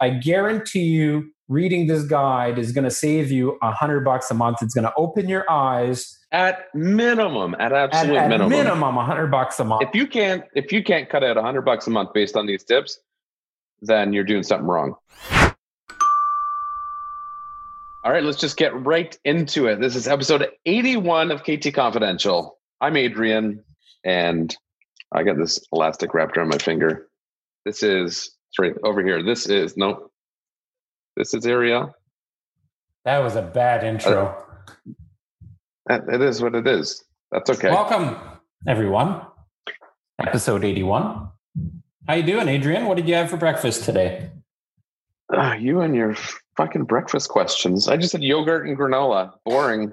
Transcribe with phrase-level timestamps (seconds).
[0.00, 4.34] I guarantee you, reading this guide is going to save you a hundred bucks a
[4.34, 4.58] month.
[4.62, 8.50] It's going to open your eyes At minimum, at absolute at, at minimum.
[8.50, 9.82] minimum a hundred bucks a month.
[9.82, 12.46] If you can't if you can't cut out a hundred bucks a month based on
[12.46, 12.98] these tips,
[13.82, 14.94] then you're doing something wrong.
[18.04, 19.80] All right, let's just get right into it.
[19.80, 22.58] This is episode 81 of KT Confidential.
[22.82, 23.64] I'm Adrian,
[24.04, 24.54] and
[25.12, 27.08] I got this elastic wrapped around my finger.
[27.64, 29.22] This is it's right over here.
[29.22, 30.10] This is no.
[31.16, 31.94] This is Ariel.
[33.04, 34.36] that was a bad intro.
[35.86, 37.04] That- It is what it is.
[37.32, 37.70] That's okay.
[37.70, 38.16] Welcome,
[38.68, 39.22] everyone.
[40.20, 41.28] Episode 81.
[42.06, 42.86] How you doing, Adrian?
[42.86, 44.30] What did you have for breakfast today?
[45.32, 46.14] Ah, you and your
[46.56, 47.88] fucking breakfast questions.
[47.88, 49.32] I just had yogurt and granola.
[49.44, 49.92] Boring.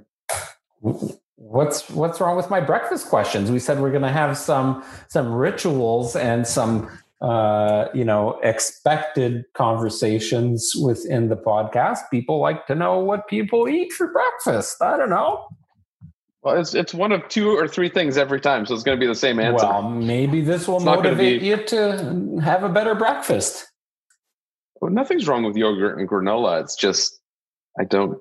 [1.35, 3.49] What's what's wrong with my breakfast questions?
[3.49, 6.89] We said we're going to have some some rituals and some
[7.21, 11.99] uh, you know expected conversations within the podcast.
[12.11, 14.81] People like to know what people eat for breakfast.
[14.81, 15.45] I don't know.
[16.43, 18.99] Well, it's it's one of two or three things every time, so it's going to
[18.99, 19.65] be the same answer.
[19.65, 23.67] Well, maybe this will It's motivate be- you to have a better breakfast.
[24.81, 26.61] Well, nothing's wrong with yogurt and granola.
[26.61, 27.19] It's just
[27.79, 28.17] I don't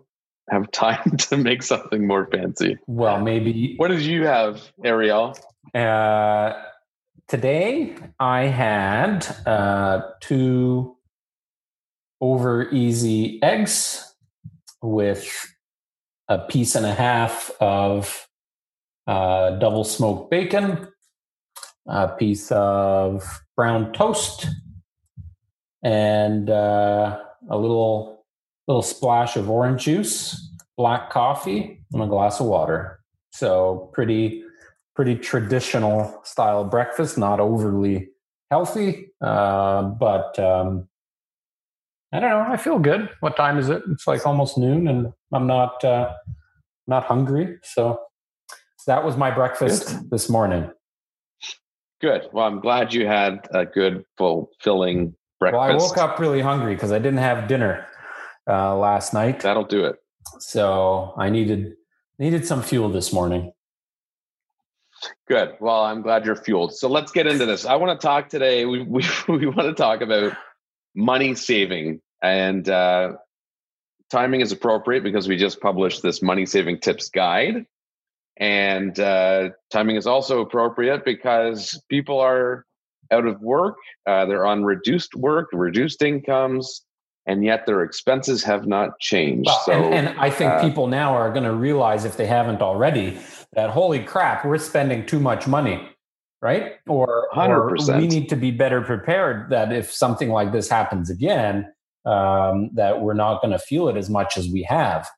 [0.50, 2.76] have time to make something more fancy.
[2.86, 5.34] Well, maybe What did you have, Ariel?
[5.74, 6.52] Uh,
[7.30, 10.96] today I had uh, two
[12.20, 14.16] over easy eggs
[14.82, 15.30] with
[16.28, 18.26] a piece and a half of
[19.06, 20.88] uh, double smoked bacon,
[21.86, 23.22] a piece of
[23.56, 24.48] brown toast,
[25.84, 28.26] and uh, a little
[28.66, 33.00] little splash of orange juice, black coffee, and a glass of water.
[33.32, 34.42] So pretty
[35.00, 38.06] pretty traditional style breakfast, not overly
[38.50, 40.86] healthy, uh, but um,
[42.12, 42.44] I don't know.
[42.52, 43.08] I feel good.
[43.20, 43.82] What time is it?
[43.90, 46.12] It's like almost noon, and I'm not uh,
[46.86, 47.56] not hungry.
[47.62, 47.98] So,
[48.76, 50.70] so that was my breakfast this morning.
[52.02, 52.28] Good.
[52.34, 55.60] Well, I'm glad you had a good, fulfilling breakfast.
[55.60, 57.86] Well, I woke up really hungry because I didn't have dinner
[58.46, 59.96] uh, last night, That'll do it.
[60.40, 61.72] so I needed
[62.18, 63.52] needed some fuel this morning.
[65.28, 65.54] Good.
[65.60, 66.74] Well, I'm glad you're fueled.
[66.74, 67.64] So let's get into this.
[67.64, 68.66] I want to talk today.
[68.66, 70.36] We we, we want to talk about
[70.94, 73.12] money saving and uh,
[74.10, 77.64] timing is appropriate because we just published this money saving tips guide,
[78.36, 82.64] and uh, timing is also appropriate because people are
[83.10, 83.76] out of work.
[84.06, 86.82] Uh, they're on reduced work, reduced incomes,
[87.26, 89.46] and yet their expenses have not changed.
[89.46, 92.26] Well, so and, and I think uh, people now are going to realize, if they
[92.26, 93.18] haven't already,
[93.54, 95.88] that holy crap, we're spending too much money,
[96.40, 96.74] right?
[96.86, 97.98] Or, or 100%.
[97.98, 101.72] we need to be better prepared that if something like this happens again,
[102.06, 105.08] um, that we're not going to feel it as much as we have.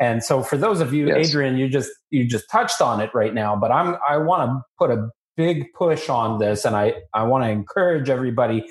[0.00, 1.28] And so, for those of you, Yes.
[1.28, 4.62] Adrian, you just you just touched on it right now, but I'm I want to
[4.78, 8.64] put a big push on this, and I I want to encourage everybody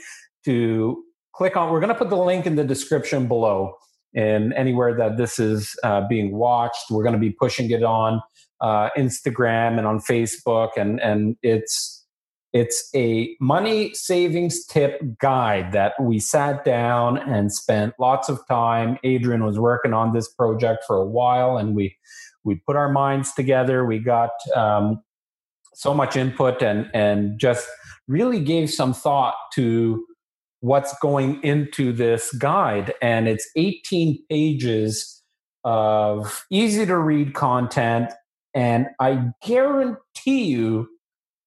[0.46, 1.04] to
[1.34, 1.72] click on.
[1.72, 3.76] We're going to put the link in the description below
[4.14, 6.90] and anywhere that this is uh, being watched.
[6.90, 8.22] We're going to be pushing it on
[8.62, 12.06] uh, Instagram and on Facebook, and and it's
[12.54, 18.98] it's a money savings tip guide that we sat down and spent lots of time.
[19.04, 21.96] Adrian was working on this project for a while, and we
[22.44, 23.86] we put our minds together.
[23.86, 25.02] We got um,
[25.74, 27.68] so much input and and just
[28.08, 30.06] really gave some thought to
[30.60, 35.24] what's going into this guide and it's 18 pages
[35.64, 38.12] of easy to read content
[38.54, 40.88] and i guarantee you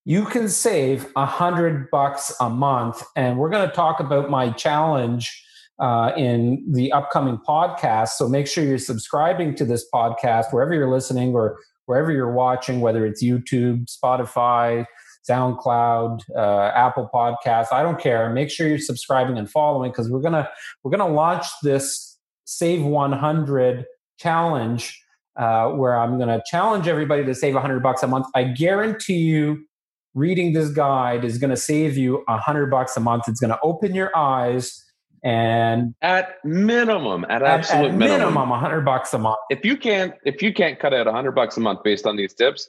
[0.05, 4.51] you can save a hundred bucks a month and we're going to talk about my
[4.51, 5.43] challenge
[5.81, 10.91] uh, in the upcoming podcast so make sure you're subscribing to this podcast wherever you're
[10.91, 14.85] listening or wherever you're watching whether it's youtube spotify
[15.29, 17.73] SoundCloud, uh, Apple Podcasts.
[17.73, 18.29] I don't care.
[18.29, 20.51] Make sure you're subscribing and following because we're gonna
[20.83, 22.15] we're gonna launch this
[22.45, 23.87] Save 100
[24.19, 25.03] challenge
[25.37, 28.27] uh, where I'm gonna challenge everybody to save 100 bucks a month.
[28.35, 29.67] I guarantee you,
[30.15, 33.25] reading this guide is gonna save you 100 bucks a month.
[33.29, 34.85] It's gonna open your eyes
[35.25, 39.39] and at minimum, at at, absolute at minimum, minimum 100 bucks a month.
[39.51, 42.35] if you can't if you can't cut out hundred bucks a month based on these
[42.35, 42.69] tips,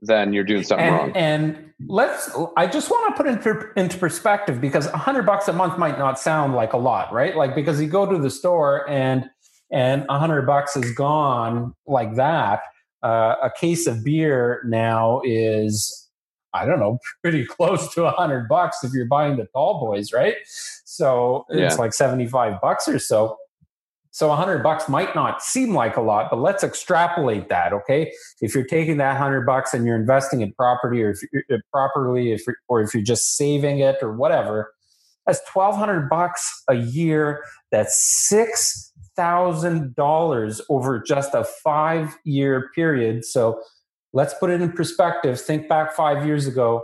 [0.00, 1.12] then you're doing something wrong.
[1.16, 5.52] and, and let's i just want to put into, into perspective because 100 bucks a
[5.52, 8.88] month might not sound like a lot right like because you go to the store
[8.88, 9.28] and
[9.74, 12.60] and a 100 bucks is gone like that
[13.04, 16.00] uh, a case of beer now is
[16.54, 20.12] I don't know, pretty close to a hundred bucks if you're buying the tall boys,
[20.12, 20.36] right?
[20.84, 21.80] So it's yeah.
[21.80, 23.36] like 75 bucks or so.
[24.12, 27.72] So a hundred bucks might not seem like a lot, but let's extrapolate that.
[27.72, 28.12] Okay.
[28.40, 32.32] If you're taking that hundred bucks and you're investing in property or if you're, properly,
[32.32, 34.72] if or if you're just saving it or whatever,
[35.26, 37.42] that's 1200 bucks a year.
[37.72, 43.24] That's six thousand dollars over just a five year period.
[43.24, 43.60] So
[44.12, 45.40] let's put it in perspective.
[45.40, 46.82] Think back five years ago.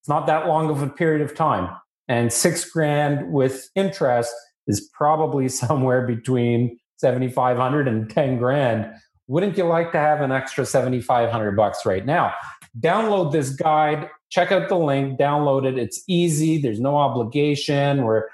[0.00, 1.74] It's not that long of a period of time.
[2.08, 4.34] And six grand with interest
[4.66, 8.90] is probably somewhere between 7,500 and 10 grand.
[9.26, 12.32] Wouldn't you like to have an extra 7,500 bucks right now?
[12.80, 15.78] Download this guide, check out the link, download it.
[15.78, 16.58] It's easy.
[16.58, 18.04] There's no obligation.
[18.04, 18.24] We're,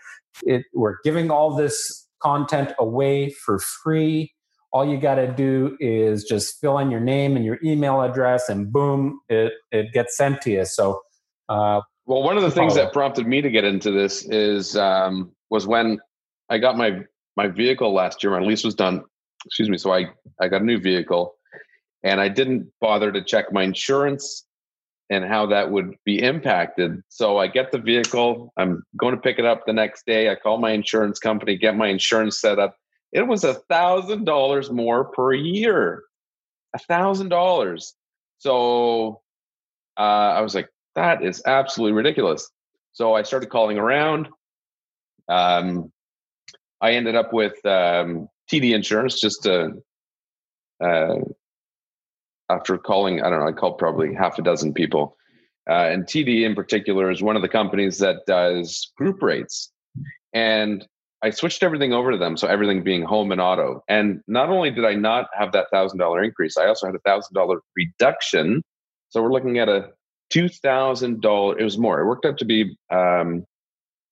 [0.43, 4.33] it, we're giving all this content away for free.
[4.73, 8.49] All you got to do is just fill in your name and your email address
[8.49, 10.65] and boom it, it gets sent to you.
[10.65, 11.01] So
[11.49, 15.33] uh, well one of the things that prompted me to get into this is um,
[15.51, 15.99] was when
[16.51, 17.01] i got my
[17.37, 19.03] my vehicle last year my lease was done
[19.45, 20.07] excuse me so i
[20.41, 21.35] i got a new vehicle
[22.03, 24.47] and i didn't bother to check my insurance
[25.11, 29.39] and how that would be impacted so i get the vehicle i'm going to pick
[29.39, 32.77] it up the next day i call my insurance company get my insurance set up
[33.15, 36.03] it was a thousand dollars more per year.
[36.75, 37.95] A thousand dollars.
[38.39, 39.23] So
[39.97, 42.51] uh, I was like, that is absolutely ridiculous.
[42.93, 44.29] So I started calling around.
[45.29, 45.93] Um,
[46.81, 49.75] I ended up with um, TD Insurance just to,
[50.81, 51.17] uh,
[52.51, 55.17] after calling, I don't know, I called probably half a dozen people.
[55.69, 59.73] Uh, and TD in particular is one of the companies that does group rates.
[60.35, 60.87] And
[61.23, 62.37] I switched everything over to them.
[62.37, 63.83] So everything being home and auto.
[63.89, 66.99] And not only did I not have that thousand dollar increase, I also had a
[66.99, 68.63] thousand dollar reduction.
[69.09, 69.91] So we're looking at a
[70.29, 71.59] two thousand dollar.
[71.59, 71.99] It was more.
[72.01, 73.47] It worked out to be um,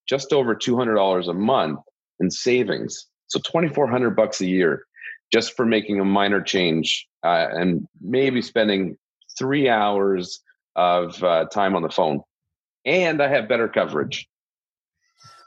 [0.08, 1.80] just over two hundred dollars a month
[2.18, 3.06] in savings.
[3.26, 4.86] So twenty four hundred bucks a year
[5.32, 8.96] just for making a minor change uh, and maybe spending
[9.38, 10.40] three hours
[10.76, 12.20] of uh, time on the phone.
[12.84, 14.28] And I have better coverage.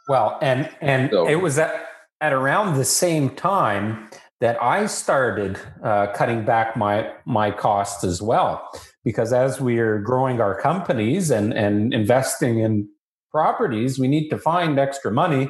[0.07, 1.27] Well, and and so.
[1.27, 1.87] it was at,
[2.21, 4.09] at around the same time
[4.39, 8.69] that I started uh, cutting back my my costs as well,
[9.03, 12.88] because as we are growing our companies and and investing in
[13.31, 15.49] properties, we need to find extra money.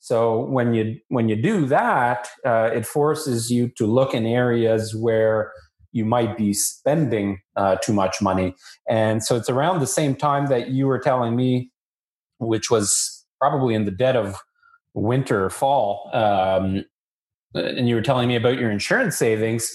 [0.00, 4.94] So when you when you do that, uh, it forces you to look in areas
[4.94, 5.52] where
[5.92, 8.54] you might be spending uh, too much money,
[8.88, 11.70] and so it's around the same time that you were telling me,
[12.38, 14.36] which was probably in the dead of
[14.94, 16.84] winter or fall, um,
[17.54, 19.70] and you were telling me about your insurance savings,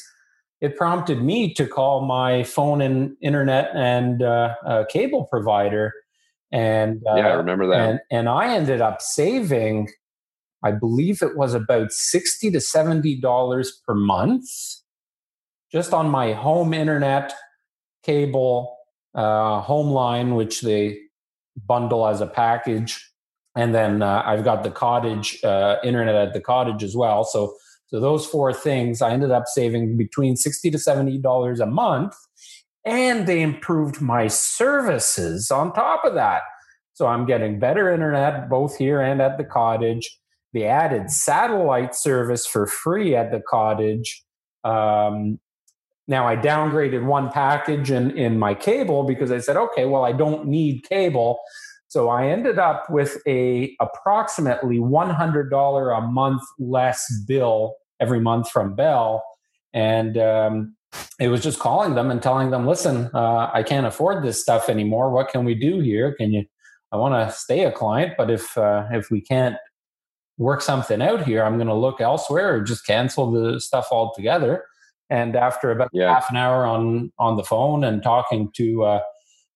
[0.62, 5.94] it prompted me to call my phone and internet and uh, uh, cable provider.
[6.52, 7.80] And uh, yeah, I remember that.
[7.80, 9.90] And, and I ended up saving,
[10.64, 14.46] I believe it was about sixty to seventy dollars per month,
[15.72, 17.34] just on my home internet,
[18.04, 18.78] cable,
[19.14, 20.98] uh, home line, which they
[21.68, 23.00] bundle as a package
[23.56, 27.24] and then uh, I've got the cottage uh, internet at the cottage as well.
[27.24, 27.56] So
[27.88, 32.14] so those four things, I ended up saving between sixty to seventy dollars a month,
[32.84, 36.42] and they improved my services on top of that.
[36.94, 40.20] So I'm getting better internet both here and at the cottage.
[40.56, 44.24] They added satellite service for free at the cottage.
[44.64, 45.38] Um,
[46.08, 50.14] now I downgraded one package in, in my cable because I said, okay, well, I
[50.14, 51.40] don't need cable.
[51.90, 58.76] So I ended up with a approximately $100 a month less bill every month from
[58.76, 59.26] Bell.
[59.74, 60.78] And um,
[61.20, 64.70] it was just calling them and telling them, listen, uh, I can't afford this stuff
[64.70, 65.12] anymore.
[65.12, 66.16] What can we do here?
[66.16, 66.46] Can you,
[66.94, 69.58] I want to stay a client, but if, uh, if we can't
[70.38, 74.66] work something out here, I'm going to look elsewhere or just cancel the stuff altogether.
[75.10, 76.14] And after about yeah.
[76.14, 79.00] half an hour on, on the phone and talking to, uh,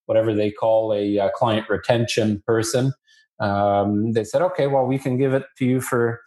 [0.10, 2.92] whatever they call a, a uh, client retention person.
[3.40, 6.20] Um, they said, okay, well, we can give it to you for,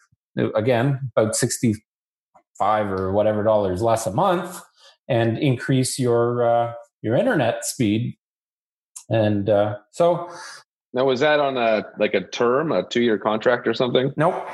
[0.54, 4.60] again, about 65 or whatever dollars less a month
[5.08, 8.16] and increase your, uh, your internet speed.
[9.10, 10.30] And uh, so.
[10.94, 14.12] Now, was that on a, like a term, a two year contract or something?
[14.16, 14.46] Nope.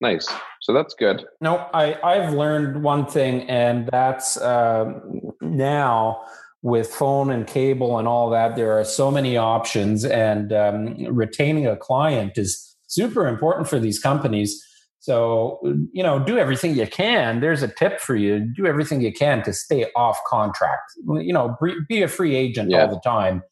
[0.00, 0.28] Nice.
[0.60, 1.24] So that's good.
[1.40, 4.92] No, I, I've learned one thing, and that's uh,
[5.40, 6.22] now
[6.62, 11.66] with phone and cable and all that, there are so many options, and um, retaining
[11.66, 14.64] a client is super important for these companies.
[15.00, 15.60] So,
[15.92, 17.40] you know, do everything you can.
[17.40, 18.40] There's a tip for you.
[18.40, 20.92] Do everything you can to stay off contract.
[21.06, 22.86] You know, be a free agent yeah.
[22.86, 23.42] all the time.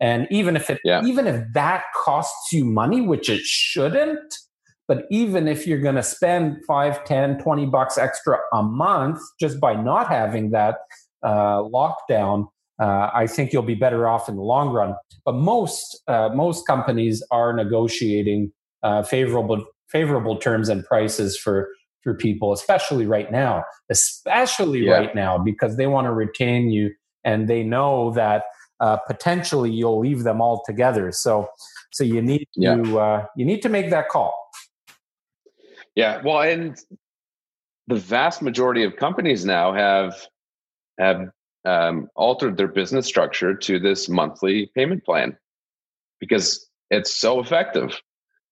[0.00, 1.04] And even if it yeah.
[1.04, 4.34] even if that costs you money, which it shouldn't,
[4.88, 9.60] but even if you're going to spend 5, 10, 20 bucks extra a month just
[9.60, 10.78] by not having that
[11.22, 12.48] uh, lockdown,
[12.80, 14.94] uh, I think you'll be better off in the long run.
[15.24, 18.52] But most uh, most companies are negotiating
[18.82, 21.68] uh, favorable favorable terms and prices for
[22.02, 24.92] for people, especially right now, especially yeah.
[24.92, 26.90] right now, because they want to retain you
[27.24, 28.44] and they know that
[28.80, 31.12] uh, potentially you'll leave them all together.
[31.12, 31.48] So,
[31.92, 32.76] so you need yeah.
[32.76, 34.34] to uh, you need to make that call.
[35.94, 36.78] Yeah, well, and
[37.88, 40.14] the vast majority of companies now have
[40.98, 41.30] have
[41.64, 45.36] um, altered their business structure to this monthly payment plan
[46.20, 48.00] because it's so effective.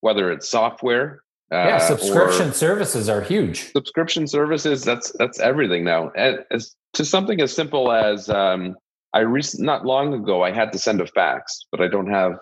[0.00, 3.72] Whether it's software, yeah, uh, subscription services are huge.
[3.72, 6.10] Subscription services that's that's everything now.
[6.10, 8.76] As to something as simple as um,
[9.18, 12.38] I recent not long ago I had to send a fax, but I don't have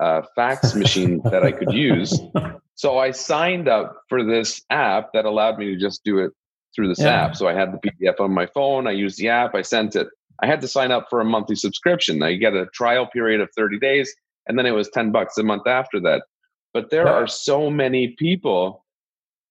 [0.00, 2.18] a fax machine that I could use.
[2.76, 6.32] So I signed up for this app that allowed me to just do it
[6.74, 7.26] through this yeah.
[7.26, 7.36] app.
[7.36, 8.88] So I had the PDF on my phone.
[8.88, 9.54] I used the app.
[9.54, 10.08] I sent it.
[10.42, 12.18] I had to sign up for a monthly subscription.
[12.18, 14.12] Now you get a trial period of 30 days,
[14.48, 16.24] and then it was 10 bucks a month after that.
[16.72, 18.84] But there are so many people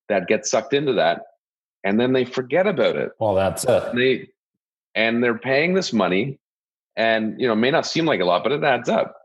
[0.10, 1.22] that get sucked into that
[1.84, 3.12] and then they forget about it.
[3.20, 3.70] Well, that's it.
[3.70, 4.30] And they
[4.96, 6.39] and they're paying this money
[6.96, 9.16] and you know, may not seem like a lot, but it adds up.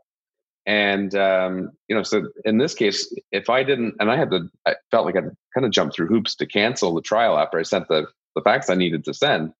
[0.65, 4.49] And um, you know, so in this case, if I didn't and I had to
[4.67, 7.63] I felt like I'd kind of jumped through hoops to cancel the trial after I
[7.63, 9.53] sent the the fax I needed to send.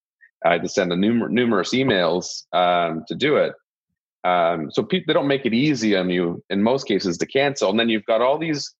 [0.46, 3.54] I had to send a numer- numerous emails um, to do it.
[4.24, 7.70] Um, so people they don't make it easy on you in most cases to cancel,
[7.70, 8.74] and then you've got all these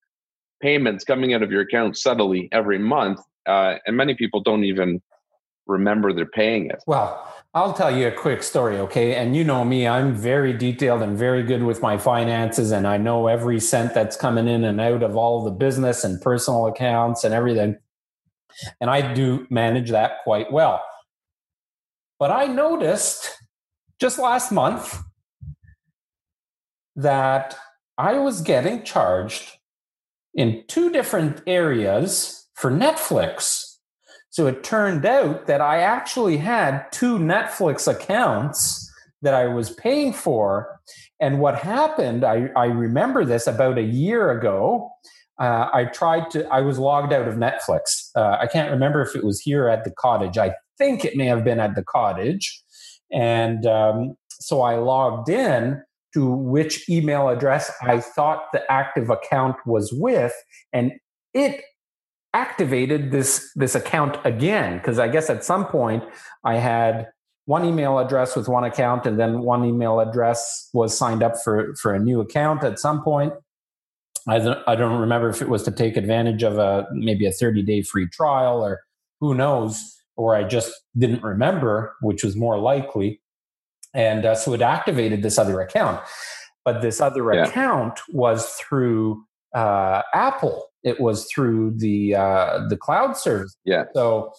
[0.62, 5.02] payments coming out of your account subtly every month, uh, and many people don't even
[5.70, 6.84] remember they're paying it.
[6.88, 9.16] Well, I'll tell you a quick story, okay?
[9.16, 12.98] And you know me, I'm very detailed and very good with my finances, and I
[12.98, 17.24] know every cent that's coming in and out of all the business and personal accounts
[17.24, 17.78] and everything.
[18.82, 20.84] And I do manage that quite well.
[22.20, 23.38] But I noticed
[24.00, 25.00] just last month
[26.96, 27.58] that
[27.98, 29.58] I was getting charged
[30.34, 33.69] in two different areas for Netflix.
[34.40, 38.90] So it turned out that I actually had two Netflix accounts
[39.22, 40.80] that I was paying for.
[41.20, 44.92] And what happened, I, I remember this about a year ago.
[45.42, 48.12] Uh, I tried to, I was logged out of Netflix.
[48.16, 50.38] Uh, I can't remember if it was here at the cottage.
[50.38, 52.64] I think it may have been at the cottage.
[53.12, 55.82] And um, so I logged in
[56.14, 60.32] to which email address I thought the active account was with,
[60.72, 60.94] and
[61.34, 61.62] it
[62.34, 66.04] activated this this account again because I guess at some point
[66.44, 67.08] I had
[67.46, 71.74] one email address with one account and then one email address was signed up for
[71.76, 73.34] for a new account at some point.
[74.28, 77.32] I don't, I don't remember if it was to take advantage of a maybe a
[77.32, 78.82] 30 day free trial or
[79.20, 83.22] who knows or I just didn't remember, which was more likely.
[83.94, 86.02] And uh, so it activated this other account.
[86.66, 87.46] But this other yeah.
[87.46, 89.24] account was through
[89.56, 90.69] uh, Apple.
[90.84, 93.56] It was through the uh, the cloud service.
[93.66, 93.86] Yeah.
[93.94, 94.32] So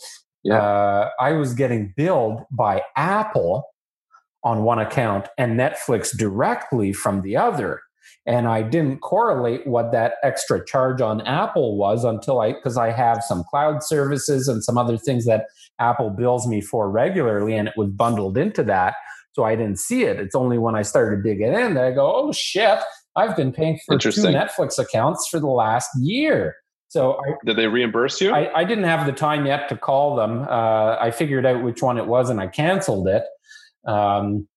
[0.43, 0.57] yeah.
[0.57, 3.65] Uh, I was getting billed by Apple
[4.43, 7.83] on one account and Netflix directly from the other.
[8.27, 12.91] And I didn't correlate what that extra charge on Apple was until I, because I
[12.91, 15.47] have some cloud services and some other things that
[15.79, 18.95] Apple bills me for regularly, and it was bundled into that.
[19.33, 20.19] So I didn't see it.
[20.19, 22.81] It's only when I started digging in that I go, oh shit,
[23.17, 26.57] I've been paying for two Netflix accounts for the last year.
[26.89, 28.33] So I, did they reimburse you?
[28.33, 30.43] I, I, didn't have the time yet to call them.
[30.43, 33.25] Uh, I figured out which one it was and I canceled it.
[33.87, 34.49] Um,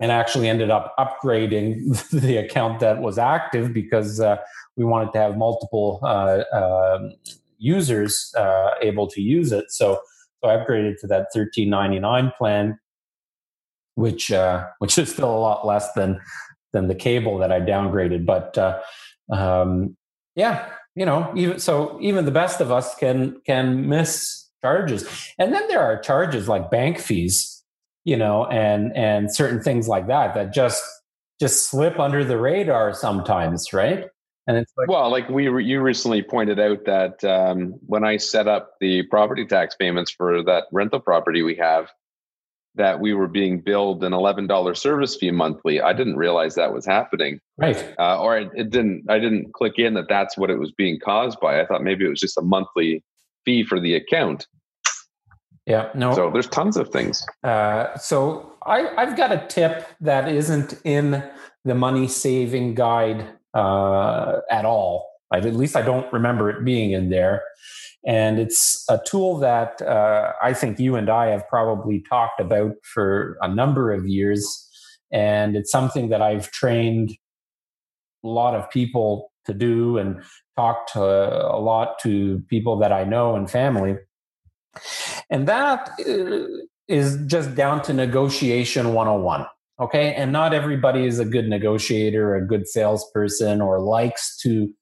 [0.00, 4.36] and actually ended up upgrading the account that was active because uh,
[4.76, 7.12] we wanted to have multiple uh, um,
[7.58, 9.66] users uh, able to use it.
[9.70, 10.00] So,
[10.42, 12.80] so I upgraded to that thirteen ninety nine plan
[13.94, 16.20] which uh, which is still a lot less than
[16.72, 18.26] than the cable that I downgraded.
[18.26, 18.80] But uh,
[19.32, 19.96] um,
[20.34, 25.06] yeah, you know, even so, even the best of us can can miss charges,
[25.38, 27.62] and then there are charges like bank fees,
[28.04, 30.82] you know, and and certain things like that that just
[31.40, 34.04] just slip under the radar sometimes, right?
[34.46, 38.48] And it's like, well, like we you recently pointed out that um, when I set
[38.48, 41.88] up the property tax payments for that rental property we have,
[42.74, 45.80] that we were being billed an $11 service fee monthly.
[45.80, 47.38] I didn't realize that was happening.
[47.58, 47.94] Right.
[47.98, 50.98] Uh, or it, it, didn't, I didn't click in that that's what it was being
[50.98, 51.60] caused by.
[51.60, 53.04] I thought maybe it was just a monthly
[53.44, 54.46] fee for the account.
[55.66, 55.90] Yeah.
[55.94, 56.14] No.
[56.14, 57.24] So there's tons of things.
[57.44, 61.22] Uh, so I, I've got a tip that isn't in
[61.64, 65.08] the money saving guide uh, at all.
[65.32, 67.42] at least I don't remember it being in there.
[68.04, 72.72] And it's a tool that uh, I think you and I have probably talked about
[72.82, 74.68] for a number of years.
[75.12, 77.16] And it's something that I've trained
[78.24, 80.20] a lot of people to do and
[80.56, 83.96] talked a lot to people that I know and family.
[85.30, 86.94] And that uh,
[87.26, 89.46] just down to negotiation 101.
[89.80, 90.14] Okay.
[90.14, 94.72] And not everybody is a good negotiator, a good salesperson, or likes to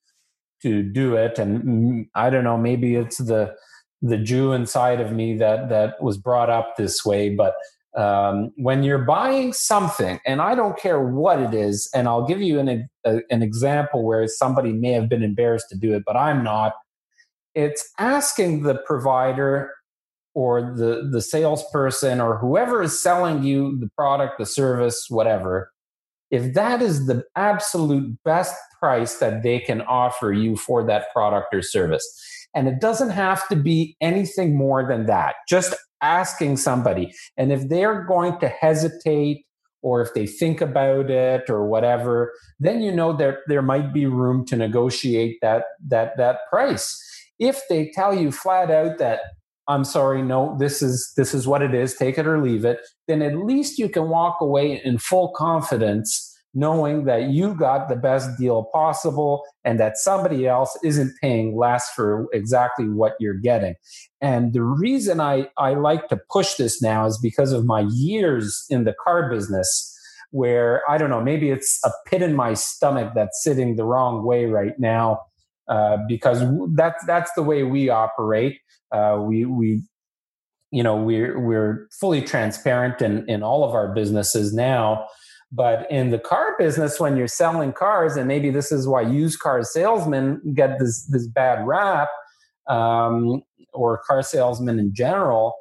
[0.62, 1.38] to do it.
[1.38, 3.54] And I don't know, maybe it's the
[4.02, 7.34] the Jew inside of me that that was brought up this way.
[7.34, 7.54] But
[7.96, 12.40] um, when you're buying something, and I don't care what it is, and I'll give
[12.40, 16.16] you an a, an example where somebody may have been embarrassed to do it, but
[16.16, 16.72] I'm not.
[17.54, 19.72] It's asking the provider
[20.34, 25.72] or the the salesperson or whoever is selling you the product, the service, whatever.
[26.30, 31.54] If that is the absolute best price that they can offer you for that product
[31.54, 32.04] or service.
[32.54, 35.36] And it doesn't have to be anything more than that.
[35.48, 37.14] Just asking somebody.
[37.36, 39.44] And if they're going to hesitate
[39.82, 44.06] or if they think about it or whatever, then you know that there might be
[44.06, 46.98] room to negotiate that that that price.
[47.38, 49.20] If they tell you flat out that
[49.68, 52.80] I'm sorry, no, this is this is what it is, take it or leave it,
[53.08, 57.96] then at least you can walk away in full confidence knowing that you got the
[57.96, 63.74] best deal possible and that somebody else isn't paying less for exactly what you're getting.
[64.20, 68.64] And the reason I, I like to push this now is because of my years
[68.68, 69.96] in the car business,
[70.30, 74.24] where I don't know, maybe it's a pit in my stomach that's sitting the wrong
[74.24, 75.20] way right now.
[75.68, 76.42] Uh, because
[76.74, 78.58] that's that's the way we operate.
[78.90, 79.80] Uh, we we
[80.72, 85.06] you know we're we're fully transparent in in all of our businesses now
[85.52, 89.40] but in the car business, when you're selling cars, and maybe this is why used
[89.40, 92.08] car salesmen get this this bad rap,
[92.68, 93.42] um,
[93.72, 95.54] or car salesmen in general,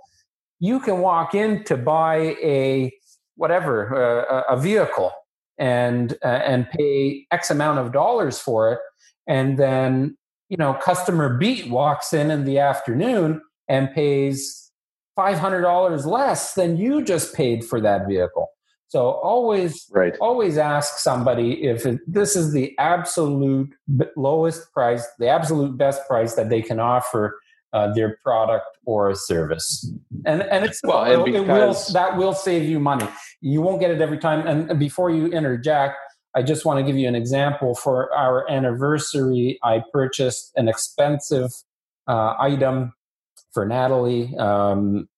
[0.60, 2.92] you can walk in to buy a
[3.36, 5.12] whatever uh, a vehicle
[5.58, 8.80] and uh, and pay X amount of dollars for it,
[9.26, 10.16] and then
[10.50, 14.72] you know customer B walks in in the afternoon and pays
[15.16, 18.50] five hundred dollars less than you just paid for that vehicle.
[18.90, 20.16] So always, right.
[20.20, 23.70] always ask somebody if it, this is the absolute
[24.16, 27.40] lowest price, the absolute best price that they can offer
[27.72, 29.92] uh, their product or service.
[30.26, 33.08] And and it's well, and it, because, it will, that will save you money.
[33.42, 34.48] You won't get it every time.
[34.48, 35.98] And before you interject,
[36.36, 37.76] I just want to give you an example.
[37.76, 41.52] For our anniversary, I purchased an expensive
[42.08, 42.94] uh, item
[43.52, 44.36] for Natalie.
[44.38, 45.09] Um,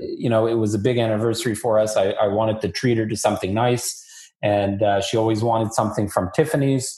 [0.00, 1.96] you know, it was a big anniversary for us.
[1.96, 4.04] I, I wanted to treat her to something nice,
[4.42, 6.96] and uh, she always wanted something from Tiffany's.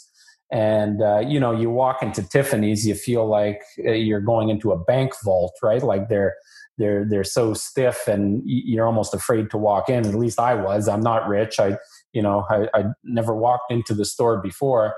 [0.51, 4.71] And uh, you know, you walk into Tiffany's, you feel like uh, you're going into
[4.73, 5.83] a bank vault, right?
[5.83, 6.35] Like they're
[6.79, 10.07] they're they're so stiff, and you're almost afraid to walk in.
[10.07, 10.89] At least I was.
[10.89, 11.59] I'm not rich.
[11.59, 11.79] I
[12.13, 14.95] you know I, I never walked into the store before,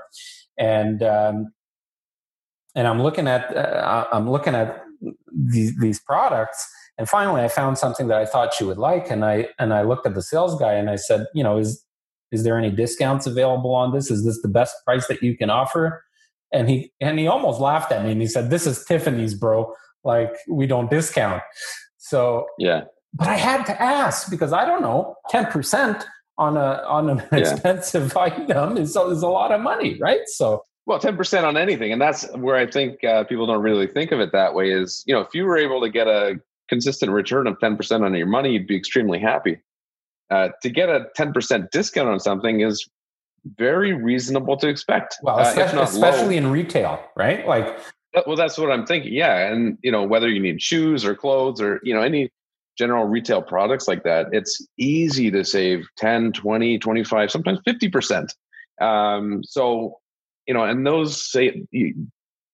[0.57, 1.53] and um,
[2.75, 4.83] and I'm looking at uh, I'm looking at
[5.33, 9.25] these these products and finally, I found something that I thought she would like, and
[9.25, 11.83] I and I looked at the sales guy and I said, you know, is
[12.31, 14.09] is there any discounts available on this?
[14.09, 16.03] Is this the best price that you can offer?
[16.53, 19.73] And he and he almost laughed at me and he said, "This is Tiffany's, bro.
[20.03, 21.41] Like we don't discount."
[21.97, 26.05] So yeah, but I had to ask because I don't know, ten percent
[26.37, 27.39] on a on an yeah.
[27.39, 30.21] expensive item is is a lot of money, right?
[30.27, 33.87] So well, ten percent on anything, and that's where I think uh, people don't really
[33.87, 34.71] think of it that way.
[34.71, 38.13] Is you know, if you were able to get a consistent return of 10% on
[38.13, 39.59] your money, you'd be extremely happy.
[40.31, 42.87] Uh, to get a 10% discount on something is
[43.57, 45.17] very reasonable to expect.
[45.21, 47.47] Well, especially, uh, especially in retail, right?
[47.47, 47.77] Like,
[48.25, 49.13] well, that's what I'm thinking.
[49.13, 49.51] Yeah.
[49.51, 52.31] And, you know, whether you need shoes or clothes or, you know, any
[52.77, 58.29] general retail products like that, it's easy to save 10, 20, 25, sometimes 50%.
[58.81, 59.99] Um, so,
[60.47, 61.63] you know, and those say,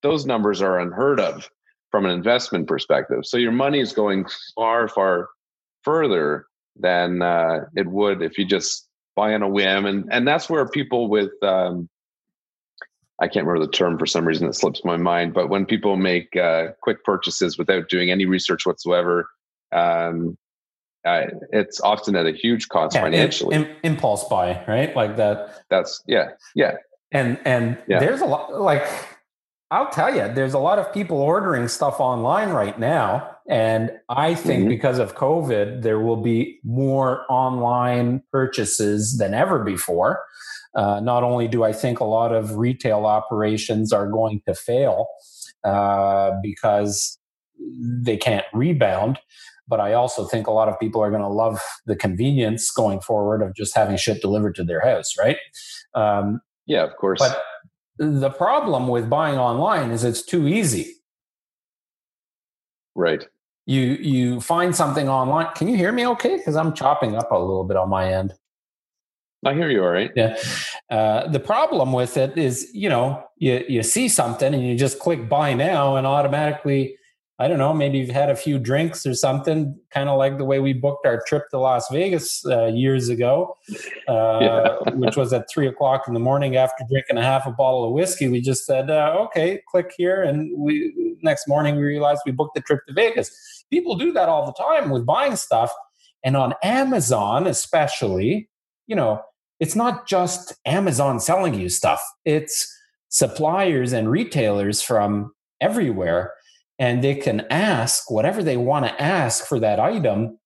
[0.02, 1.48] those numbers are unheard of
[1.92, 3.24] from an investment perspective.
[3.24, 4.26] So your money is going
[4.56, 5.28] far, far
[5.84, 9.86] further than uh, it would if you just buy on a whim.
[9.86, 11.88] And and that's where people with um,
[13.20, 15.96] I can't remember the term for some reason it slips my mind, but when people
[15.96, 19.28] make uh, quick purchases without doing any research whatsoever,
[19.70, 20.36] um,
[21.04, 23.54] uh, it's often at a huge cost yeah, financially.
[23.54, 24.94] In, in, impulse buy, right?
[24.96, 25.62] Like that.
[25.68, 26.72] That's yeah, yeah.
[27.12, 28.00] And and yeah.
[28.00, 28.86] there's a lot like
[29.72, 33.26] I'll tell you, there's a lot of people ordering stuff online right now.
[33.48, 34.68] And I think mm-hmm.
[34.68, 40.22] because of COVID, there will be more online purchases than ever before.
[40.74, 45.06] Uh, not only do I think a lot of retail operations are going to fail
[45.64, 47.18] uh, because
[47.58, 49.20] they can't rebound,
[49.66, 53.00] but I also think a lot of people are going to love the convenience going
[53.00, 55.38] forward of just having shit delivered to their house, right?
[55.94, 57.20] Um, yeah, of course.
[57.20, 57.42] But
[58.02, 60.94] the problem with buying online is it's too easy.
[62.94, 63.26] Right.
[63.66, 65.54] You you find something online.
[65.54, 66.36] Can you hear me okay?
[66.36, 68.34] Because I'm chopping up a little bit on my end.
[69.44, 70.10] I hear you all right.
[70.14, 70.36] Yeah.
[70.90, 74.98] Uh, the problem with it is, you know, you you see something and you just
[74.98, 76.96] click buy now and automatically
[77.38, 80.44] I don't know, maybe you've had a few drinks or something, kind of like the
[80.44, 83.56] way we booked our trip to Las Vegas uh, years ago,
[84.06, 84.90] uh, yeah.
[84.94, 87.92] which was at three o'clock in the morning after drinking a half a bottle of
[87.92, 88.28] whiskey.
[88.28, 90.22] We just said, uh, okay, click here.
[90.22, 93.64] And we next morning we realized we booked the trip to Vegas.
[93.70, 95.72] People do that all the time with buying stuff.
[96.22, 98.50] And on Amazon, especially,
[98.86, 99.22] you know,
[99.58, 102.72] it's not just Amazon selling you stuff, it's
[103.08, 106.32] suppliers and retailers from everywhere
[106.82, 110.36] and they can ask whatever they want to ask for that item.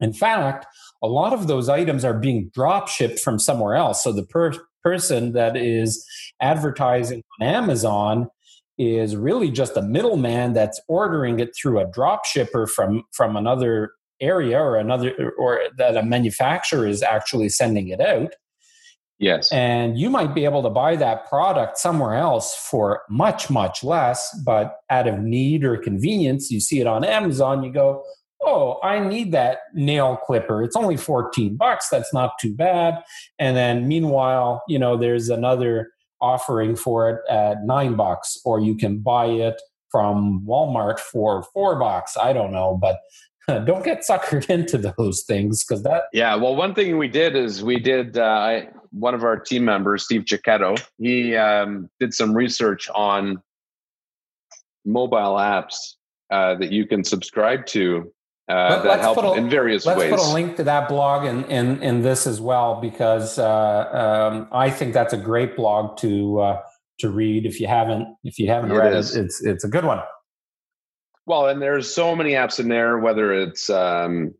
[0.00, 0.66] In fact,
[1.00, 4.02] a lot of those items are being drop shipped from somewhere else.
[4.02, 6.04] So the per- person that is
[6.40, 8.28] advertising on Amazon
[8.78, 13.92] is really just a middleman that's ordering it through a drop shipper from from another
[14.20, 18.32] area or another or that a manufacturer is actually sending it out
[19.18, 19.50] Yes.
[19.50, 24.28] And you might be able to buy that product somewhere else for much, much less,
[24.44, 28.02] but out of need or convenience, you see it on Amazon, you go,
[28.42, 30.62] oh, I need that nail clipper.
[30.62, 31.88] It's only 14 bucks.
[31.88, 33.02] That's not too bad.
[33.38, 38.76] And then meanwhile, you know, there's another offering for it at nine bucks, or you
[38.76, 42.16] can buy it from Walmart for four bucks.
[42.16, 42.98] I don't know, but
[43.64, 46.04] don't get suckered into those things because that.
[46.12, 48.18] Yeah, well, one thing we did is we did.
[48.18, 53.42] Uh, one of our team members, Steve Chiquetto, he um, did some research on
[54.86, 55.74] mobile apps
[56.30, 58.10] uh, that you can subscribe to
[58.48, 60.10] uh, that help a, in various let's ways.
[60.12, 64.30] Let's put a link to that blog in, in, in this as well because uh,
[64.32, 66.60] um, I think that's a great blog to uh,
[67.00, 67.44] to read.
[67.44, 69.16] If you haven't if you haven't it read is.
[69.16, 70.00] it, it's it's a good one.
[71.26, 74.32] Well, and there's so many apps in there, whether it's um,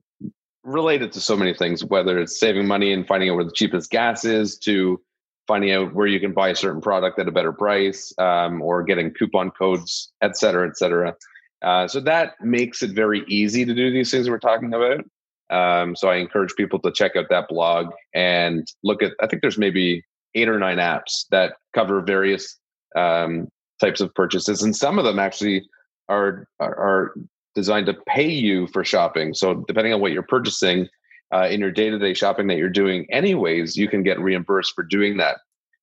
[0.63, 3.91] related to so many things, whether it's saving money and finding out where the cheapest
[3.91, 5.01] gas is, to
[5.49, 8.85] finding out where you can buy a certain product at a better price, um, or
[8.85, 11.15] getting coupon codes, et cetera, et cetera.
[11.63, 15.05] Uh, so that makes it very easy to do these things we're talking about.
[15.51, 19.13] Um, so I encourage people to check out that blog and look at.
[19.21, 22.59] I think there's maybe eight or nine apps that cover various
[22.95, 23.49] um,
[23.81, 25.69] types of purchases, and some of them actually
[26.09, 27.15] are are
[27.55, 29.35] designed to pay you for shopping.
[29.35, 30.89] So depending on what you're purchasing
[31.35, 35.17] uh, in your day-to-day shopping that you're doing, anyways, you can get reimbursed for doing
[35.17, 35.39] that.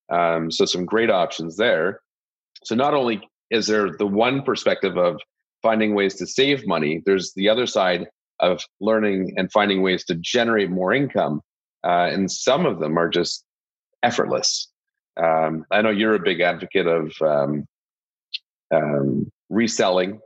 [0.10, 2.00] Um, so some great options there.
[2.64, 5.20] So not only is there the one perspective of
[5.64, 8.08] finding ways to save money, there's the other side
[8.40, 11.42] of learning and finding ways to generate more income.
[11.84, 13.44] Uh, and some of them are just
[14.04, 14.70] effortless.
[15.18, 17.66] Um, I know you're a big advocate of um,
[18.74, 20.20] um, reselling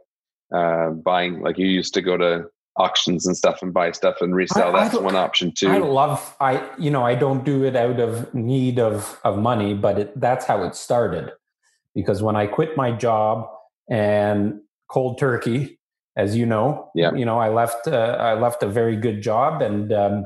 [0.53, 2.45] uh, buying like you used to go to
[2.77, 4.75] auctions and stuff and buy stuff and resell.
[4.75, 5.69] I, That's I, one option too.
[5.69, 9.73] I love I you know I don't do it out of need of of money,
[9.73, 11.31] but it, that's how it started.
[11.93, 13.47] Because when I quit my job
[13.89, 15.79] and cold turkey,
[16.15, 17.13] as you know, yeah.
[17.13, 20.25] you know I left uh, I left a very good job and um,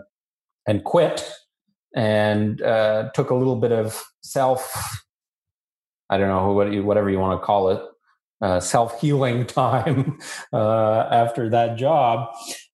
[0.67, 1.31] and quit
[1.95, 5.03] and uh, took a little bit of self.
[6.09, 7.81] I don't know what whatever you want to call it
[8.41, 10.17] uh, self healing time
[10.53, 12.29] uh, after that job.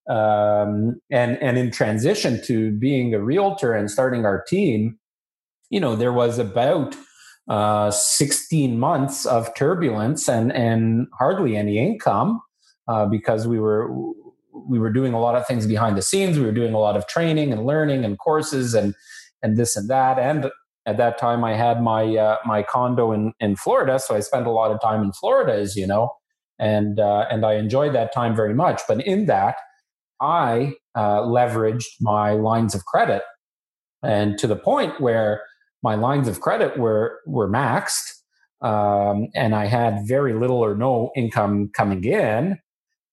[0.10, 4.98] Um, and and in transition to being a realtor and starting our team,
[5.70, 6.96] you know, there was about
[7.50, 12.42] uh, 16 months of turbulence and and hardly any income
[12.88, 13.90] uh, because we were
[14.68, 16.40] we were doing a lot of things behind the scenes.
[16.40, 18.96] We were doing a lot of training and learning and courses and
[19.44, 20.50] and this and that and
[20.88, 24.48] at that time I had my uh, my condo in in Florida, so I spent
[24.48, 26.12] a lot of time in Florida, as you know,
[26.58, 28.82] and uh, and I enjoyed that time very much.
[28.88, 29.58] But in that,
[30.22, 33.22] I uh, leveraged my lines of credit,
[34.02, 35.42] and to the point where
[35.84, 38.24] my lines of credit were were maxed,
[38.62, 42.60] um, and I had very little or no income coming in,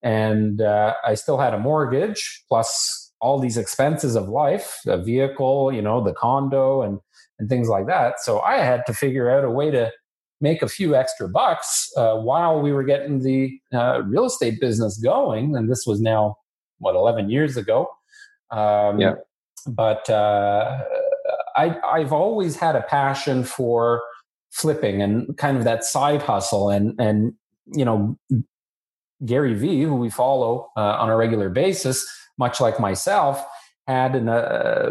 [0.01, 5.73] and uh, I still had a mortgage plus all these expenses of life, a vehicle,
[5.73, 6.99] you know, the condo and
[7.39, 8.21] and things like that.
[8.21, 9.91] So I had to figure out a way to
[10.41, 14.99] make a few extra bucks uh, while we were getting the uh, real estate business
[14.99, 15.57] going.
[15.57, 16.37] And this was now
[16.79, 17.89] what 11 years ago.
[18.51, 19.15] Um, yeah.
[19.67, 20.83] But uh,
[21.57, 24.03] I, I've always had a passion for
[24.51, 27.33] flipping and kind of that side hustle and and
[27.75, 28.17] you know
[29.25, 32.07] Gary Vee, who we follow uh, on a regular basis,
[32.39, 33.45] much like myself,
[33.87, 34.91] had an, uh,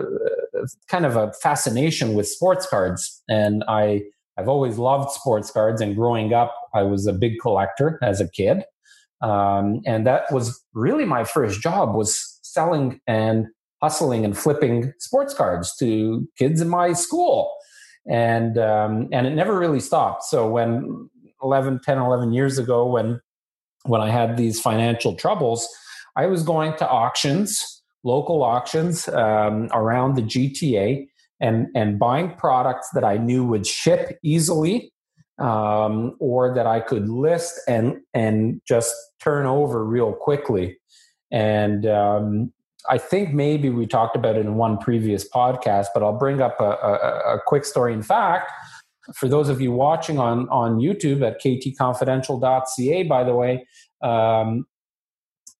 [0.88, 4.04] kind of a fascination with sports cards, and I
[4.38, 5.82] I've always loved sports cards.
[5.82, 8.63] And growing up, I was a big collector as a kid,
[9.21, 13.47] um, and that was really my first job was selling and
[13.82, 17.54] hustling and flipping sports cards to kids in my school.
[18.10, 20.23] And um, and it never really stopped.
[20.23, 21.10] So when
[21.41, 23.19] 11 10 11 years ago when
[23.86, 25.67] when I had these financial troubles,
[26.15, 31.08] I was going to auctions, local auctions um, around the GTA,
[31.39, 34.92] and and buying products that I knew would ship easily,
[35.39, 40.78] um, or that I could list and and just turn over real quickly.
[41.32, 42.54] And um,
[42.89, 46.60] I think maybe we talked about it in one previous podcast, but I'll bring up
[46.60, 47.94] a, a, a quick story.
[47.94, 48.52] In fact,
[49.16, 53.66] for those of you watching on, on YouTube at ktconfidential.ca, by the way,
[54.02, 54.66] um,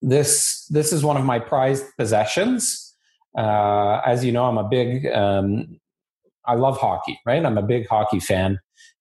[0.03, 2.95] this this is one of my prized possessions.
[3.37, 5.79] Uh, as you know, I'm a big um,
[6.45, 7.43] I love hockey, right?
[7.43, 8.59] I'm a big hockey fan.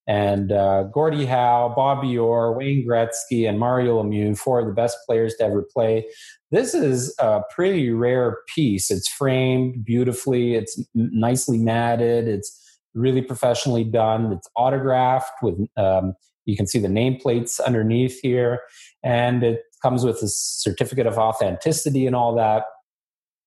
[0.09, 4.97] And uh, Gordie Howe, Bobby Orr, Wayne Gretzky, and Mario Lemieux, four of the best
[5.07, 6.07] players to ever play.
[6.51, 8.91] This is a pretty rare piece.
[8.91, 10.55] It's framed beautifully.
[10.55, 12.27] It's nicely matted.
[12.27, 14.33] It's really professionally done.
[14.33, 16.15] It's autographed with, um,
[16.47, 18.61] you can see the nameplates underneath here,
[19.05, 22.65] and it comes with a certificate of authenticity and all that.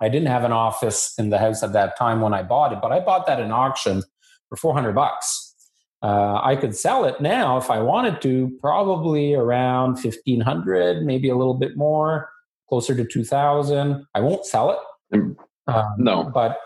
[0.01, 2.79] I didn't have an office in the house at that time when I bought it,
[2.81, 4.03] but I bought that in auction
[4.49, 5.53] for 400 bucks.
[6.01, 11.35] Uh, I could sell it now if I wanted to, probably around 1500, maybe a
[11.35, 12.29] little bit more,
[12.67, 14.05] closer to 2000.
[14.13, 15.19] I won't sell it.
[15.67, 16.23] Um, no.
[16.31, 16.59] But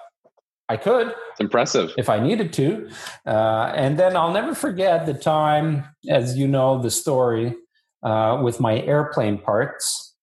[0.67, 1.07] I could.
[1.31, 1.93] It's impressive.
[1.97, 2.89] If I needed to.
[3.25, 7.55] Uh, and then I'll never forget the time, as you know, the story
[8.03, 10.15] uh, with my airplane parts.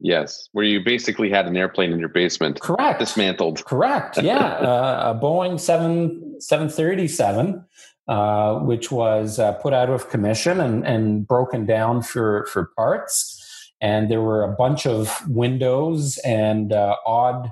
[0.00, 2.60] Yes, where you basically had an airplane in your basement.
[2.60, 3.00] Correct.
[3.00, 3.64] Dismantled.
[3.64, 4.22] Correct.
[4.22, 4.36] Yeah.
[4.38, 7.64] uh, a Boeing 7, 737,
[8.06, 13.72] uh, which was uh, put out of commission and, and broken down for, for parts.
[13.80, 17.50] And there were a bunch of windows and uh, odd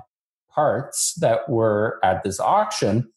[0.57, 3.07] parts that were at this auction,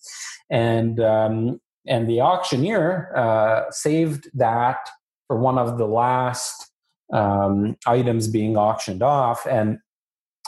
[0.50, 4.78] and um, and the auctioneer uh, saved that
[5.30, 6.72] for one of the last
[7.12, 9.46] um, items being auctioned off.
[9.46, 9.78] And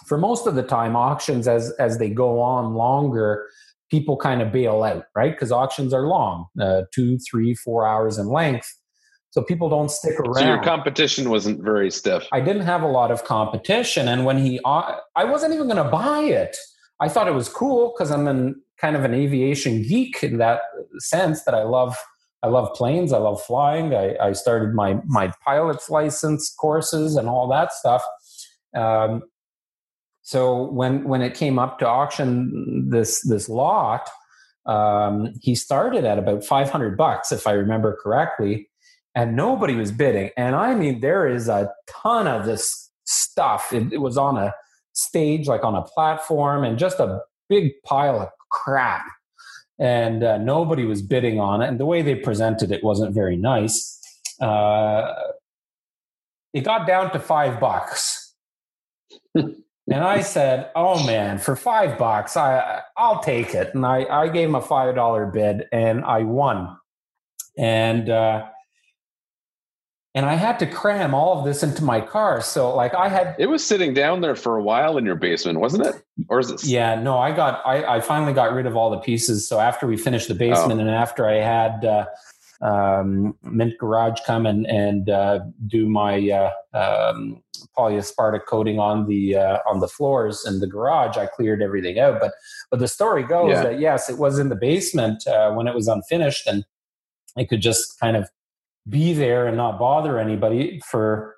[0.06, 3.46] for most of the time, auctions as as they go on longer,
[3.92, 5.30] people kind of bail out, right?
[5.30, 8.76] Because auctions are long, uh, two, three, four hours in length.
[9.30, 10.34] So people don't stick around.
[10.34, 12.26] So your competition wasn't very stiff.
[12.32, 15.90] I didn't have a lot of competition, and when he, I wasn't even going to
[15.90, 16.56] buy it.
[16.98, 20.62] I thought it was cool because I'm an kind of an aviation geek in that
[20.98, 21.96] sense that I love
[22.42, 23.94] I love planes, I love flying.
[23.94, 28.02] I, I started my my pilot's license courses and all that stuff.
[28.74, 29.22] Um,
[30.22, 34.08] so when when it came up to auction this this lot,
[34.66, 38.68] um, he started at about 500 bucks, if I remember correctly,
[39.14, 40.30] and nobody was bidding.
[40.36, 43.72] And I mean, there is a ton of this stuff.
[43.72, 44.54] It, it was on a
[44.92, 49.04] stage, like on a platform, and just a big pile of crap.
[49.82, 51.66] And uh, nobody was bidding on it.
[51.66, 53.98] And the way they presented it wasn't very nice.
[54.40, 55.12] Uh,
[56.52, 58.34] it got down to five bucks.
[59.34, 59.56] and
[59.88, 64.48] I said, "Oh man, for five bucks, I I'll take it." And I I gave
[64.48, 66.76] him a five dollar bid, and I won.
[67.58, 68.46] And uh,
[70.14, 72.42] and I had to cram all of this into my car.
[72.42, 75.58] So like I had it was sitting down there for a while in your basement,
[75.58, 75.94] wasn't it?
[76.28, 76.64] Or is it?
[76.64, 79.48] Yeah, no, I got I, I finally got rid of all the pieces.
[79.48, 80.82] So after we finished the basement, oh.
[80.82, 82.06] and after I had uh,
[82.60, 87.42] um, Mint Garage come and and uh, do my uh, um,
[87.76, 92.20] polyaspartic coating on the uh, on the floors in the garage, I cleared everything out.
[92.20, 92.34] But
[92.70, 93.62] but the story goes yeah.
[93.62, 96.66] that yes, it was in the basement uh, when it was unfinished, and
[97.38, 98.28] I could just kind of
[98.88, 101.36] be there and not bother anybody for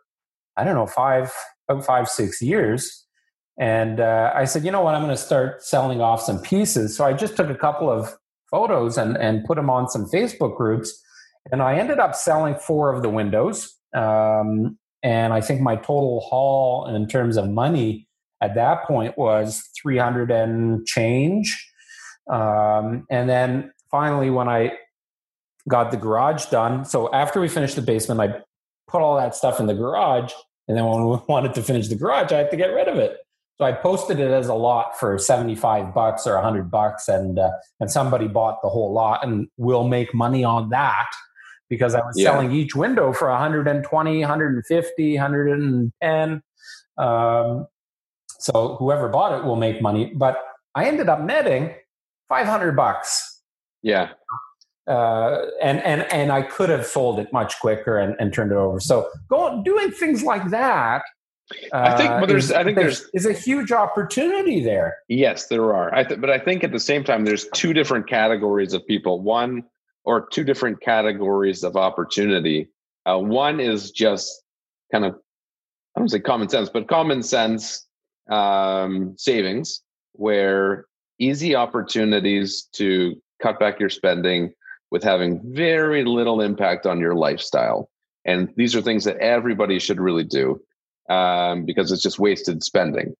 [0.56, 1.32] I don't know five
[1.68, 3.06] about five six years.
[3.58, 6.96] And uh, I said, you know what, I'm going to start selling off some pieces.
[6.96, 8.16] So I just took a couple of
[8.50, 10.92] photos and and put them on some Facebook groups,
[11.52, 13.76] and I ended up selling four of the windows.
[13.94, 18.08] Um, and I think my total haul in terms of money
[18.40, 21.70] at that point was 300 and change.
[22.32, 24.72] Um, and then finally, when I
[25.68, 28.42] got the garage done, so after we finished the basement, I
[28.88, 30.32] put all that stuff in the garage.
[30.68, 32.96] And then when we wanted to finish the garage, I had to get rid of
[32.96, 33.18] it.
[33.58, 37.52] So I posted it as a lot for 75 bucks or 100 bucks and uh,
[37.78, 41.06] and somebody bought the whole lot and we'll make money on that
[41.68, 42.30] because I was yeah.
[42.30, 46.42] selling each window for 120, 150, 110.
[46.98, 47.66] Um,
[48.40, 50.36] so whoever bought it will make money, but
[50.74, 51.74] I ended up netting
[52.28, 53.40] 500 bucks.
[53.82, 54.10] Yeah.
[54.86, 58.56] Uh, and and and I could have sold it much quicker and, and turned it
[58.56, 58.80] over.
[58.80, 61.02] So going doing things like that
[61.72, 64.96] I think, but there's, is, I think there's is a huge opportunity there.
[65.08, 65.94] Yes, there are.
[65.94, 69.20] I th- but I think at the same time, there's two different categories of people.
[69.20, 69.64] One
[70.04, 72.70] or two different categories of opportunity.
[73.06, 74.42] Uh, one is just
[74.90, 75.14] kind of,
[75.96, 77.86] I don't say common sense, but common sense
[78.30, 80.86] um, savings, where
[81.18, 84.52] easy opportunities to cut back your spending
[84.94, 87.88] with having very little impact on your lifestyle.
[88.24, 90.60] And these are things that everybody should really do
[91.10, 93.12] um, because it's just wasted spending.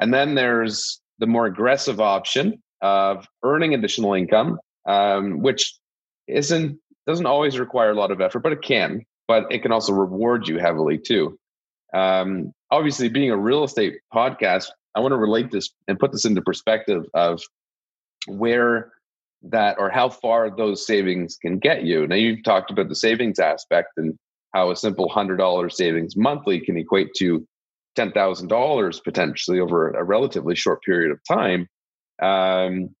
[0.00, 5.76] And then there's the more aggressive option of earning additional income, um, which
[6.28, 9.02] isn't doesn't always require a lot of effort, but it can.
[9.26, 11.36] But it can also reward you heavily too.
[11.92, 16.24] Um, obviously, being a real estate podcast, I want to relate this and put this
[16.24, 17.42] into perspective of
[18.28, 18.92] where
[19.50, 22.06] that or how far those savings can get you.
[22.06, 24.14] Now, you've talked about the savings aspect and
[24.54, 27.46] how a simple $100 savings monthly can equate to
[27.96, 31.68] $10,000 potentially over a relatively short period of time.
[32.22, 32.94] Um,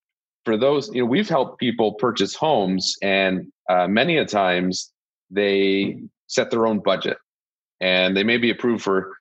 [0.44, 4.92] for those, you know, we've helped people purchase homes, and uh, many a times
[5.30, 7.18] they set their own budget
[7.80, 9.12] and they may be approved for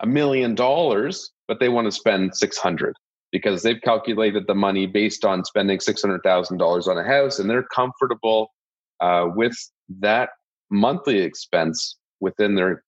[0.00, 2.94] a million dollars, but they want to spend 600
[3.32, 8.52] because they've calculated the money based on spending $600,000 on a house and they're comfortable
[9.00, 9.56] uh, with
[10.00, 10.30] that
[10.70, 12.82] monthly expense within their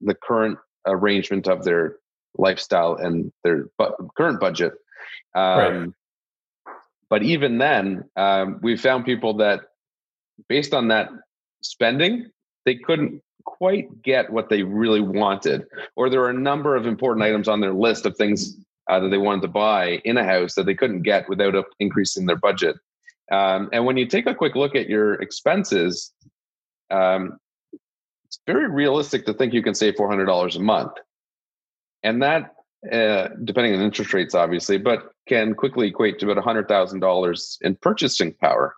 [0.00, 1.96] the current arrangement of their
[2.38, 4.72] lifestyle and their bu- current budget.
[5.34, 5.88] Um, right.
[7.10, 9.60] But even then, um, we found people that,
[10.48, 11.10] based on that
[11.62, 12.30] spending,
[12.64, 17.24] they couldn't quite get what they really wanted, or there were a number of important
[17.24, 18.56] items on their list of things
[18.90, 22.26] uh, that they wanted to buy in a house that they couldn't get without increasing
[22.26, 22.76] their budget.
[23.30, 26.12] Um, and when you take a quick look at your expenses,
[26.90, 27.38] um,
[28.24, 30.92] it's very realistic to think you can save $400 a month.
[32.02, 32.54] And that,
[32.90, 38.34] uh, depending on interest rates, obviously, but can quickly equate to about $100,000 in purchasing
[38.34, 38.74] power,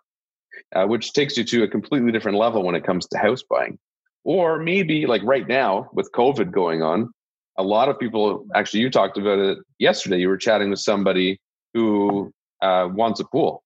[0.75, 3.79] uh, which takes you to a completely different level when it comes to house buying.
[4.23, 7.11] Or maybe like right now with COVID going on,
[7.57, 10.17] a lot of people actually, you talked about it yesterday.
[10.17, 11.39] You were chatting with somebody
[11.73, 13.63] who uh, wants a pool.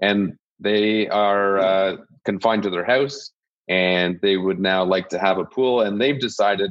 [0.00, 3.32] And they are uh, confined to their house
[3.68, 6.70] and they would now like to have a pool and they've decided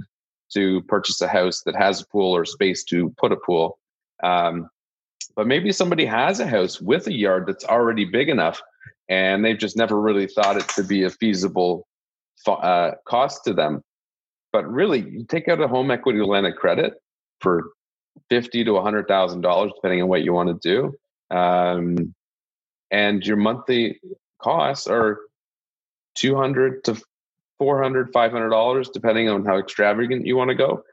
[0.53, 3.77] to purchase a house that has a pool or space to put a pool.
[4.23, 4.69] Um,
[5.35, 8.61] but maybe somebody has a house with a yard that's already big enough
[9.09, 11.87] and they've just never really thought it to be a feasible
[12.47, 13.81] uh, cost to them
[14.55, 16.93] but really you take out a home equity line of credit
[17.41, 17.71] for
[18.29, 22.15] 50 to 100000 dollars depending on what you want to do um,
[22.89, 23.99] and your monthly
[24.41, 25.19] costs are
[26.15, 26.95] 200 to
[27.59, 30.83] 400 500 dollars depending on how extravagant you want to go.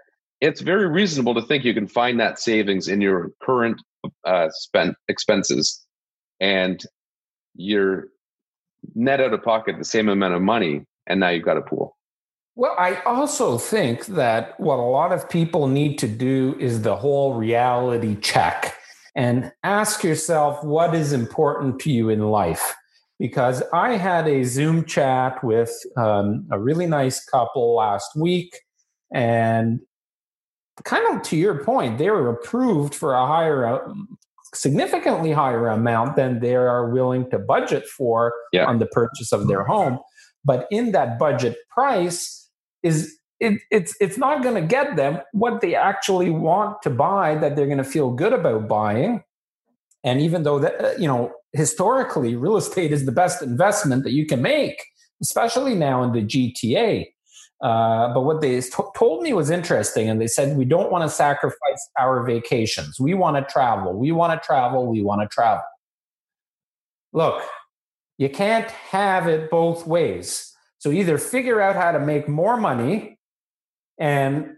[0.40, 3.80] It's very reasonable to think you can find that savings in your current
[4.24, 5.86] uh, spent expenses
[6.40, 6.82] and
[7.54, 8.08] you're
[8.96, 11.96] net out of pocket the same amount of money and now you've got a pool
[12.62, 16.96] well i also think that what a lot of people need to do is the
[16.96, 18.74] whole reality check
[19.14, 22.74] and ask yourself what is important to you in life
[23.22, 28.52] because I had a Zoom chat with um, a really nice couple last week,
[29.14, 29.78] and
[30.84, 33.94] kind of to your point, they were approved for a higher, uh,
[34.54, 38.64] significantly higher amount than they are willing to budget for yeah.
[38.64, 40.00] on the purchase of their home.
[40.44, 42.41] But in that budget price
[42.82, 47.34] is it, it's it's not going to get them what they actually want to buy
[47.36, 49.24] that they're going to feel good about buying.
[50.04, 54.12] And even though that uh, you know historically, real estate is the best investment that
[54.12, 54.82] you can make,
[55.20, 57.06] especially now in the GTA.
[57.60, 61.08] Uh, but what they t- told me was interesting, and they said we don't want
[61.08, 62.98] to sacrifice our vacations.
[62.98, 63.92] We want to travel.
[63.92, 64.86] We want to travel.
[64.86, 65.62] We want to travel.
[67.12, 67.42] Look,
[68.18, 70.51] you can't have it both ways.
[70.82, 73.16] So either figure out how to make more money
[74.00, 74.56] and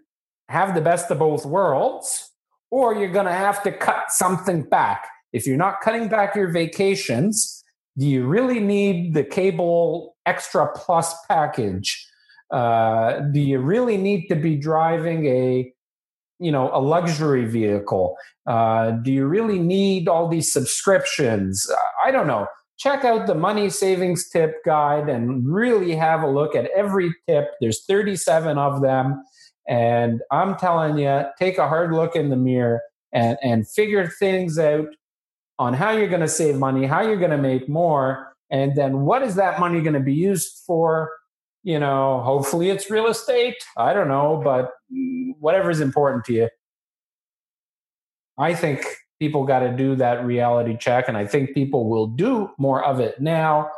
[0.48, 2.30] have the best of both worlds,
[2.70, 5.06] or you're going to have to cut something back.
[5.34, 7.62] If you're not cutting back your vacations,
[7.98, 12.08] do you really need the cable extra plus package?
[12.50, 15.70] Uh, do you really need to be driving a
[16.40, 18.16] you know a luxury vehicle
[18.46, 21.70] uh, do you really need all these subscriptions
[22.04, 22.46] i don't know
[22.78, 27.48] check out the money savings tip guide and really have a look at every tip
[27.60, 29.22] there's 37 of them
[29.68, 32.80] and i'm telling you take a hard look in the mirror
[33.12, 34.88] and and figure things out
[35.58, 39.00] on how you're going to save money how you're going to make more and then
[39.00, 41.10] what is that money going to be used for
[41.64, 43.56] you know, hopefully it's real estate.
[43.76, 44.70] I don't know, but
[45.40, 46.48] whatever is important to you.
[48.38, 48.84] I think
[49.18, 51.08] people got to do that reality check.
[51.08, 53.70] And I think people will do more of it now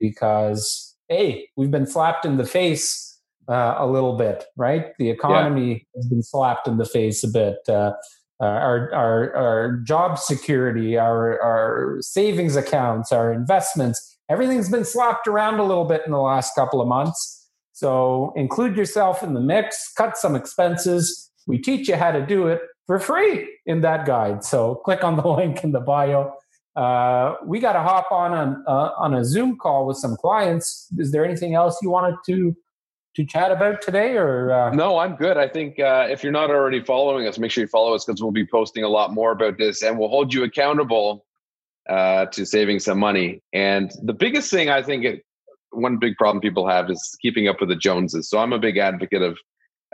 [0.00, 3.18] because, hey, we've been slapped in the face
[3.48, 4.86] uh, a little bit, right?
[4.98, 5.78] The economy yeah.
[5.96, 7.56] has been slapped in the face a bit.
[7.68, 7.92] Uh,
[8.40, 15.26] uh, our, our, our job security, our, our savings accounts, our investments, everything's been slapped
[15.26, 17.48] around a little bit in the last couple of months.
[17.72, 21.30] So include yourself in the mix, cut some expenses.
[21.46, 24.42] We teach you how to do it for free in that guide.
[24.42, 26.34] So click on the link in the bio.
[26.74, 30.88] Uh, we got to hop on a, uh, on a Zoom call with some clients.
[30.98, 32.56] Is there anything else you wanted to
[33.16, 34.70] to chat about today or uh...
[34.70, 37.68] no i'm good i think uh, if you're not already following us make sure you
[37.68, 40.44] follow us because we'll be posting a lot more about this and we'll hold you
[40.44, 41.24] accountable
[41.88, 43.42] uh, to saving some money.
[43.52, 45.24] And the biggest thing I think it,
[45.70, 48.28] one big problem people have is keeping up with the Joneses.
[48.28, 49.38] So I'm a big advocate of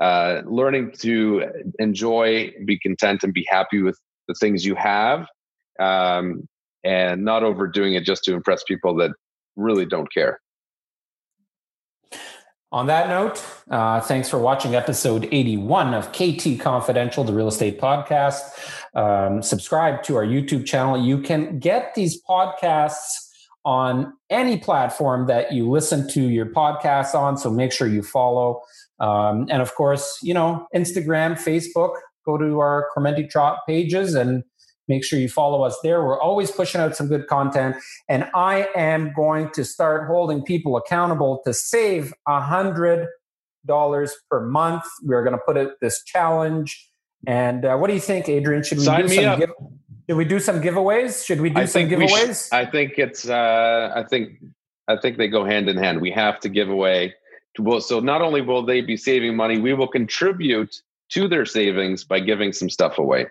[0.00, 1.44] uh, learning to
[1.78, 5.26] enjoy, be content, and be happy with the things you have,
[5.78, 6.48] um,
[6.82, 9.12] and not overdoing it just to impress people that
[9.56, 10.40] really don't care.
[12.72, 13.40] On that note,
[13.70, 18.40] uh, thanks for watching episode 81 of KT Confidential, the real estate podcast.
[18.94, 21.00] Um, subscribe to our YouTube channel.
[21.00, 23.28] You can get these podcasts
[23.64, 27.36] on any platform that you listen to your podcasts on.
[27.36, 28.60] So make sure you follow.
[29.00, 34.44] Um, and of course, you know, Instagram, Facebook, go to our Crementi Chop pages and
[34.86, 36.04] Make sure you follow us there.
[36.04, 37.76] We're always pushing out some good content.
[38.08, 43.08] And I am going to start holding people accountable to save a hundred
[43.64, 44.84] dollars per month.
[45.02, 46.90] We're going to put it this challenge.
[47.26, 48.62] And uh, what do you think, Adrian?
[48.62, 49.50] Should we Sign do some give,
[50.06, 51.24] should we do some giveaways?
[51.24, 52.48] Should we do I some giveaways?
[52.48, 54.32] Sh- I think it's uh, I think
[54.86, 56.02] I think they go hand in hand.
[56.02, 57.14] We have to give away
[57.58, 60.74] well, so not only will they be saving money, we will contribute
[61.10, 63.26] to their savings by giving some stuff away.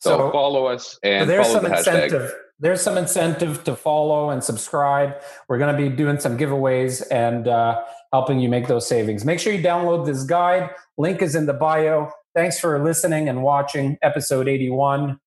[0.00, 2.32] So, so follow us and there's some the incentive.
[2.60, 5.14] There's some incentive to follow and subscribe.
[5.48, 9.24] We're going to be doing some giveaways and uh, helping you make those savings.
[9.24, 10.70] Make sure you download this guide.
[10.96, 12.10] Link is in the bio.
[12.34, 15.20] Thanks for listening and watching episode 81.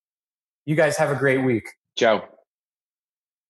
[0.66, 1.68] You guys have a great week.
[1.96, 2.31] Ciao.